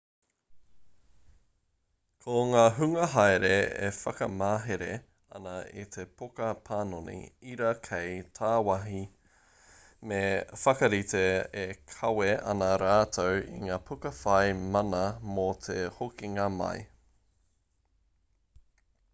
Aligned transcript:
ko 2.27 2.37
ngā 2.51 2.61
hunga 2.77 3.03
haere 3.15 3.49
e 3.87 3.89
whakamahere 3.97 4.87
ana 5.39 5.53
i 5.83 5.85
te 5.97 6.05
poka 6.21 6.47
panoni 6.71 7.19
ira 7.57 7.75
kei 7.89 8.17
tāwāhi 8.41 9.03
me 10.13 10.23
whakarite 10.63 11.23
e 11.67 11.69
kawe 11.93 12.33
ana 12.57 12.71
rātou 12.85 13.39
i 13.55 13.63
ngā 13.69 13.81
puka 13.93 14.15
whai 14.23 14.59
mana 14.77 15.05
mō 15.37 15.49
te 15.69 15.79
hokinga 16.01 16.49
mai 16.59 16.75